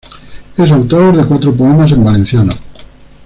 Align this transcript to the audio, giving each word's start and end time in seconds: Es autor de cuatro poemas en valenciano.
Es 0.57 0.71
autor 0.71 1.15
de 1.15 1.23
cuatro 1.25 1.53
poemas 1.53 1.91
en 1.91 2.03
valenciano. 2.03 2.53